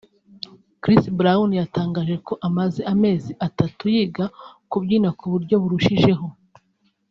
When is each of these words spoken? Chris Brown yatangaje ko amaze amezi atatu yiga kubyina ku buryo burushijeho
Chris 0.81 1.03
Brown 1.19 1.49
yatangaje 1.61 2.15
ko 2.27 2.33
amaze 2.47 2.81
amezi 2.93 3.31
atatu 3.47 3.83
yiga 3.95 4.25
kubyina 4.71 5.09
ku 5.17 5.25
buryo 5.33 5.55
burushijeho 5.61 6.25